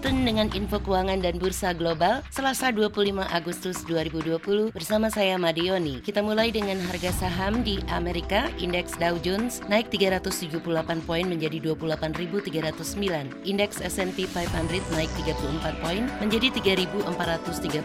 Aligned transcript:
Time 0.00 0.24
dengan 0.24 0.48
info 0.56 0.80
keuangan 0.80 1.22
dan 1.22 1.36
bursa 1.36 1.76
global 1.76 2.24
Selasa 2.32 2.72
25 2.72 3.20
Agustus 3.30 3.84
2020 3.84 4.72
bersama 4.72 5.06
saya 5.06 5.38
Madioni. 5.38 6.00
Kita 6.00 6.24
mulai 6.24 6.50
dengan 6.50 6.80
harga 6.90 7.12
saham 7.14 7.62
di 7.62 7.78
Amerika, 7.92 8.48
indeks 8.58 8.96
Dow 8.96 9.20
Jones 9.20 9.60
naik 9.68 9.92
378 9.92 10.64
poin 11.04 11.24
menjadi 11.28 11.60
28.309. 11.60 13.44
Indeks 13.44 13.84
S&P 13.84 14.24
500 14.30 14.96
naik 14.96 15.10
34 15.28 15.84
poin 15.84 16.02
menjadi 16.18 16.48
3.431. 16.88 17.84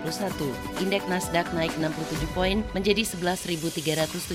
Indeks 0.80 1.06
Nasdaq 1.12 1.52
naik 1.52 1.76
67 1.76 2.24
poin 2.32 2.64
menjadi 2.72 3.04
11.379. 3.04 4.32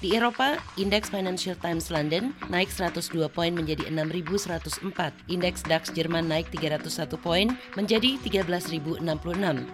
Di 0.00 0.08
Eropa, 0.16 0.56
indeks 0.80 1.12
Financial 1.12 1.54
Times 1.60 1.92
London 1.92 2.32
naik 2.48 2.72
102 2.72 3.28
poin 3.28 3.52
menjadi 3.52 3.92
6.104. 3.92 5.12
Indeks 5.28 5.60
DAX 5.68 5.92
Jerman 5.92 6.32
naik 6.32 6.48
301 6.82 7.14
poin 7.22 7.46
menjadi 7.78 8.18
13.066. 8.26 8.98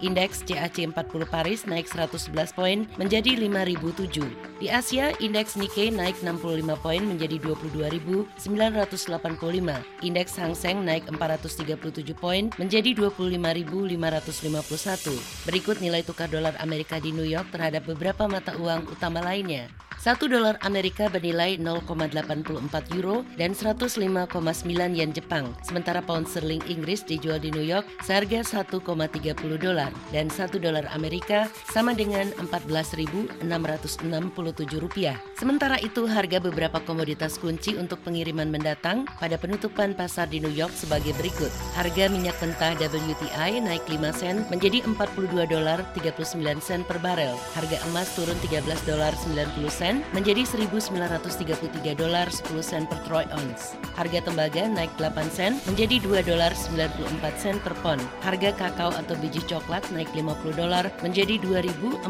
Indeks 0.04 0.44
CAC 0.44 0.92
40 0.92 1.24
Paris 1.24 1.64
naik 1.64 1.88
111 1.88 2.52
poin 2.52 2.84
menjadi 3.00 3.32
5.007. 3.40 4.28
Di 4.60 4.68
Asia, 4.68 5.16
indeks 5.18 5.56
Nikkei 5.56 5.88
naik 5.88 6.20
65 6.20 6.84
poin 6.84 7.00
menjadi 7.00 7.40
22.985. 7.40 8.36
Indeks 10.04 10.36
Hang 10.36 10.52
Seng 10.52 10.84
naik 10.84 11.08
437 11.08 12.12
poin 12.12 12.52
menjadi 12.60 12.92
25.551. 12.92 15.48
Berikut 15.48 15.80
nilai 15.80 16.04
tukar 16.04 16.28
dolar 16.28 16.52
Amerika 16.60 17.00
di 17.00 17.16
New 17.16 17.26
York 17.26 17.48
terhadap 17.54 17.88
beberapa 17.88 18.28
mata 18.28 18.52
uang 18.60 18.92
utama 18.92 19.24
lainnya. 19.24 19.87
1 19.98 20.30
dolar 20.30 20.54
Amerika 20.62 21.10
bernilai 21.10 21.58
0,84 21.58 22.94
euro 22.94 23.26
dan 23.34 23.50
105,9 23.50 23.98
yen 24.94 25.10
Jepang. 25.10 25.50
Sementara 25.66 25.98
pound 25.98 26.30
sterling 26.30 26.62
Inggris 26.70 27.02
dijual 27.02 27.42
di 27.42 27.50
New 27.50 27.66
York 27.66 27.82
seharga 28.06 28.46
1,30 28.46 28.78
dolar 29.58 29.90
dan 30.14 30.30
1 30.30 30.54
dolar 30.62 30.86
Amerika 30.94 31.50
sama 31.74 31.98
dengan 31.98 32.30
14.667 32.38 33.42
rupiah. 34.78 35.18
Sementara 35.34 35.82
itu 35.82 36.06
harga 36.06 36.38
beberapa 36.38 36.78
komoditas 36.86 37.34
kunci 37.34 37.74
untuk 37.74 37.98
pengiriman 38.06 38.54
mendatang 38.54 39.02
pada 39.18 39.34
penutupan 39.34 39.98
pasar 39.98 40.30
di 40.30 40.38
New 40.38 40.54
York 40.54 40.70
sebagai 40.78 41.10
berikut. 41.18 41.50
Harga 41.74 42.06
minyak 42.06 42.38
mentah 42.38 42.78
WTI 42.78 43.66
naik 43.66 43.82
5 43.90 44.14
sen 44.14 44.46
menjadi 44.46 44.78
42 44.86 45.42
dolar 45.50 45.82
39 45.98 46.38
sen 46.62 46.86
per 46.86 47.02
barel. 47.02 47.34
Harga 47.58 47.82
emas 47.90 48.14
turun 48.14 48.38
13 48.46 48.62
dolar 48.86 49.10
90 49.26 49.66
sen 49.74 49.87
sen 49.88 50.04
menjadi 50.12 50.44
1.933 50.44 51.96
dolar 51.96 52.28
10 52.28 52.60
sen 52.60 52.84
per 52.84 53.00
troy 53.08 53.24
ounce. 53.32 53.72
Harga 53.96 54.20
tembaga 54.20 54.68
naik 54.68 54.92
8 55.00 55.32
sen 55.32 55.56
menjadi 55.64 55.96
2 56.04 56.28
dolar 56.28 56.52
94 56.52 57.08
sen 57.40 57.56
per 57.64 57.72
pon. 57.80 57.96
Harga 58.20 58.52
kakao 58.52 58.92
atau 58.92 59.16
biji 59.16 59.40
coklat 59.48 59.80
naik 59.96 60.12
50 60.12 60.60
dolar 60.60 60.92
menjadi 61.00 61.40
2.459 61.40 62.04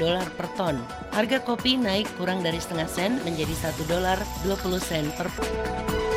dolar 0.00 0.24
per 0.32 0.48
ton. 0.56 0.80
Harga 1.12 1.44
kopi 1.44 1.76
naik 1.76 2.08
kurang 2.16 2.40
dari 2.40 2.56
setengah 2.56 2.88
sen 2.88 3.20
menjadi 3.28 3.52
1 3.52 3.92
dolar 3.92 4.16
20 4.48 4.80
sen 4.80 5.04
per 5.12 5.28
pon. 5.36 6.15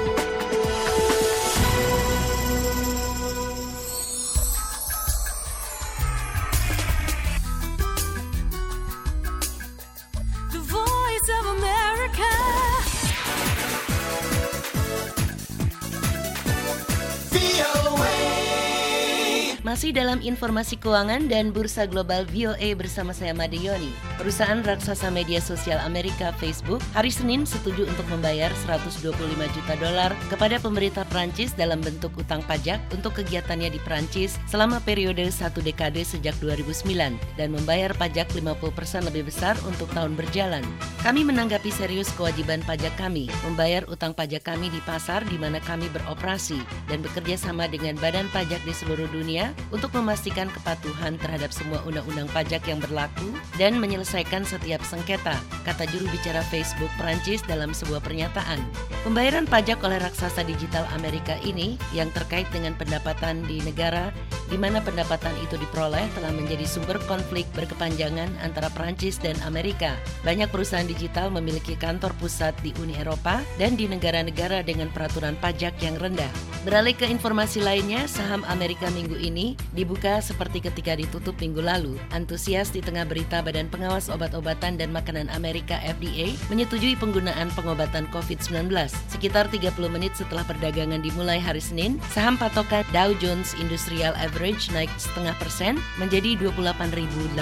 Masih 19.69 19.93
dalam 19.93 20.17
informasi 20.17 20.81
keuangan 20.81 21.29
dan 21.29 21.53
bursa 21.53 21.85
global 21.85 22.25
VOA 22.33 22.73
bersama 22.73 23.13
saya 23.13 23.37
Yoni. 23.37 23.93
Perusahaan 24.17 24.65
raksasa 24.65 25.13
media 25.13 25.37
sosial 25.37 25.77
Amerika 25.85 26.33
Facebook 26.41 26.81
hari 26.97 27.13
Senin 27.13 27.45
setuju 27.45 27.85
untuk 27.85 28.01
membayar 28.09 28.49
125 28.65 29.13
juta 29.29 29.73
dolar 29.77 30.17
kepada 30.25 30.57
pemerintah 30.57 31.05
Prancis 31.05 31.53
dalam 31.53 31.85
bentuk 31.85 32.09
utang 32.17 32.41
pajak 32.49 32.81
untuk 32.89 33.21
kegiatannya 33.21 33.69
di 33.69 33.77
Prancis 33.85 34.41
selama 34.49 34.81
periode 34.81 35.29
satu 35.29 35.61
dekade 35.61 36.01
sejak 36.01 36.33
2009 36.41 36.89
dan 37.37 37.53
membayar 37.53 37.93
pajak 37.93 38.25
50% 38.33 39.05
lebih 39.05 39.29
besar 39.29 39.53
untuk 39.69 39.85
tahun 39.93 40.17
berjalan. 40.17 40.65
Kami 41.05 41.21
menanggapi 41.21 41.69
serius 41.69 42.09
kewajiban 42.17 42.65
pajak 42.65 42.97
kami, 42.97 43.29
membayar 43.45 43.85
utang 43.85 44.17
pajak 44.17 44.49
kami 44.49 44.73
di 44.73 44.81
pasar 44.81 45.21
di 45.29 45.37
mana 45.37 45.61
kami 45.61 45.93
beroperasi 45.93 46.57
dan 46.89 47.05
bekerja 47.05 47.37
sama 47.37 47.69
dengan 47.69 47.93
badan 48.01 48.25
pajak 48.33 48.65
di 48.65 48.73
seluruh 48.73 49.05
dunia 49.13 49.53
untuk 49.69 49.93
memastikan 49.95 50.47
kepatuhan 50.49 51.19
terhadap 51.19 51.51
semua 51.53 51.83
undang-undang 51.85 52.27
pajak 52.31 52.63
yang 52.65 52.79
berlaku 52.81 53.35
dan 53.59 53.77
menyelesaikan 53.77 54.47
setiap 54.47 54.81
sengketa, 54.85 55.37
kata 55.67 55.83
juru 55.91 56.07
bicara 56.09 56.41
Facebook 56.47 56.89
Perancis 56.95 57.43
dalam 57.45 57.75
sebuah 57.75 57.99
pernyataan. 58.01 58.59
Pembayaran 59.03 59.45
pajak 59.45 59.79
oleh 59.85 59.99
raksasa 60.01 60.43
digital 60.43 60.83
Amerika 60.95 61.37
ini 61.45 61.79
yang 61.95 62.11
terkait 62.11 62.47
dengan 62.51 62.75
pendapatan 62.75 63.43
di 63.45 63.63
negara 63.63 64.11
di 64.49 64.57
mana 64.57 64.81
pendapatan 64.81 65.31
itu 65.45 65.55
diperoleh 65.61 66.09
telah 66.17 66.33
menjadi 66.33 66.65
sumber 66.65 66.97
konflik 67.05 67.45
berkepanjangan 67.53 68.27
antara 68.41 68.73
Perancis 68.73 69.21
dan 69.21 69.37
Amerika. 69.45 69.93
Banyak 70.25 70.49
perusahaan 70.49 70.89
digital 70.89 71.29
memiliki 71.29 71.77
kantor 71.77 72.11
pusat 72.17 72.57
di 72.65 72.73
Uni 72.81 72.97
Eropa 72.97 73.45
dan 73.61 73.77
di 73.77 73.85
negara-negara 73.85 74.65
dengan 74.65 74.89
peraturan 74.89 75.37
pajak 75.37 75.77
yang 75.85 75.95
rendah. 76.01 76.29
Beralih 76.65 76.97
ke 76.97 77.07
informasi 77.07 77.63
lainnya, 77.63 78.09
saham 78.09 78.43
Amerika 78.49 78.91
minggu 78.91 79.15
ini 79.15 79.55
dibuka 79.71 80.19
seperti 80.19 80.59
ketika 80.59 80.97
ditutup 80.97 81.37
minggu 81.39 81.61
lalu. 81.63 81.95
Antusias 82.11 82.73
di 82.73 82.83
tengah 82.83 83.07
berita 83.07 83.39
Badan 83.39 83.71
Pengawas 83.71 84.11
Obat-obatan 84.11 84.75
dan 84.75 84.91
Makanan 84.91 85.31
Amerika 85.31 85.79
FDA 85.85 86.35
menyetujui 86.51 86.97
penggunaan 86.99 87.53
pengobatan 87.53 88.09
COVID-19. 88.11 88.73
Sekitar 89.07 89.47
30 89.47 89.71
menit 89.87 90.17
setelah 90.17 90.43
perdagangan 90.43 90.99
dimulai 90.99 91.39
hari 91.39 91.61
Senin, 91.61 92.01
saham 92.11 92.35
patokan 92.35 92.83
Dow 92.91 93.13
Jones 93.21 93.55
Industrial 93.61 94.11
Average 94.17 94.38
average 94.39 94.71
naik 94.71 94.87
setengah 94.95 95.35
persen 95.35 95.83
menjadi 95.99 96.39
28.081. 96.39 97.35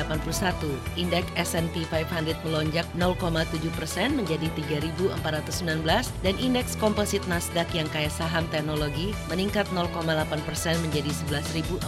Indeks 0.97 1.29
S&P 1.37 1.85
500 1.93 2.33
melonjak 2.41 2.89
0,7 2.97 3.69
persen 3.77 4.17
menjadi 4.17 4.49
3.419 4.81 5.85
dan 6.25 6.33
indeks 6.41 6.73
komposit 6.81 7.21
Nasdaq 7.29 7.69
yang 7.77 7.85
kaya 7.93 8.09
saham 8.09 8.49
teknologi 8.49 9.13
meningkat 9.29 9.69
0,8 9.77 10.09
persen 10.41 10.73
menjadi 10.81 11.13
11.400. 11.29 11.85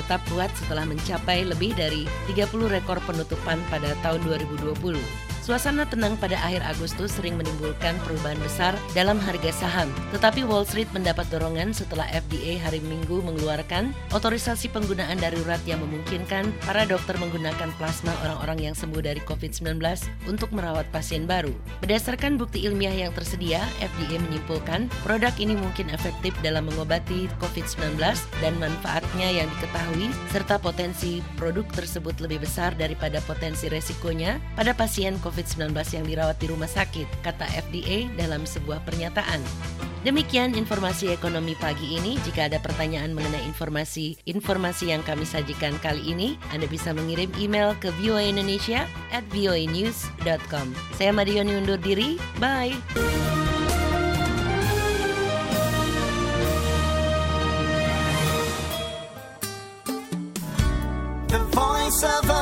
Tetap 0.00 0.24
kuat 0.32 0.48
setelah 0.56 0.88
mencapai 0.88 1.44
lebih 1.44 1.76
dari 1.76 2.08
30 2.32 2.72
rekor 2.72 2.96
penutupan 3.04 3.60
pada 3.68 3.92
tahun 4.00 4.24
2020. 4.24 5.25
Suasana 5.46 5.86
tenang 5.86 6.18
pada 6.18 6.34
akhir 6.42 6.58
Agustus 6.66 7.14
sering 7.14 7.38
menimbulkan 7.38 7.94
perubahan 8.02 8.34
besar 8.42 8.74
dalam 8.98 9.14
harga 9.22 9.54
saham. 9.54 9.86
Tetapi 10.10 10.42
Wall 10.42 10.66
Street 10.66 10.90
mendapat 10.90 11.22
dorongan 11.30 11.70
setelah 11.70 12.02
FDA 12.10 12.58
hari 12.58 12.82
Minggu 12.82 13.22
mengeluarkan 13.22 13.94
otorisasi 14.10 14.74
penggunaan 14.74 15.22
darurat 15.22 15.62
yang 15.62 15.78
memungkinkan 15.86 16.50
para 16.66 16.82
dokter 16.82 17.14
menggunakan 17.22 17.70
plasma 17.78 18.10
orang-orang 18.26 18.66
yang 18.66 18.74
sembuh 18.74 18.98
dari 18.98 19.22
COVID-19 19.22 19.78
untuk 20.26 20.50
merawat 20.50 20.90
pasien 20.90 21.30
baru. 21.30 21.54
Berdasarkan 21.78 22.42
bukti 22.42 22.66
ilmiah 22.66 23.06
yang 23.06 23.14
tersedia, 23.14 23.62
FDA 23.78 24.18
menyimpulkan 24.18 24.90
produk 25.06 25.30
ini 25.38 25.54
mungkin 25.54 25.94
efektif 25.94 26.34
dalam 26.42 26.66
mengobati 26.66 27.30
COVID-19 27.38 28.02
dan 28.42 28.58
manfaatnya 28.58 29.30
yang 29.30 29.46
diketahui 29.54 30.10
serta 30.34 30.58
potensi 30.58 31.22
produk 31.38 31.70
tersebut 31.70 32.18
lebih 32.18 32.42
besar 32.42 32.74
daripada 32.74 33.22
potensi 33.22 33.70
resikonya 33.70 34.42
pada 34.58 34.74
pasien 34.74 35.14
COVID-19 35.22 35.35
COVID-19 35.36 35.76
yang 36.00 36.06
dirawat 36.08 36.40
di 36.40 36.48
rumah 36.48 36.64
sakit, 36.64 37.20
kata 37.20 37.44
FDA 37.68 38.08
dalam 38.16 38.48
sebuah 38.48 38.80
pernyataan. 38.88 39.44
Demikian 40.00 40.56
informasi 40.56 41.12
ekonomi 41.12 41.52
pagi 41.60 42.00
ini. 42.00 42.16
Jika 42.24 42.48
ada 42.48 42.56
pertanyaan 42.56 43.12
mengenai 43.12 43.44
informasi-informasi 43.52 44.96
yang 44.96 45.04
kami 45.04 45.28
sajikan 45.28 45.76
kali 45.84 46.00
ini, 46.08 46.40
Anda 46.56 46.64
bisa 46.64 46.96
mengirim 46.96 47.28
email 47.36 47.76
ke 47.76 47.92
voaindonesia 48.00 48.88
at 49.12 49.28
voanews.com. 49.28 50.72
Saya 50.96 51.12
Madioni 51.12 51.52
undur 51.52 51.76
diri. 51.76 52.16
Bye! 52.40 52.72
Voice 61.56 62.02
of 62.02 62.35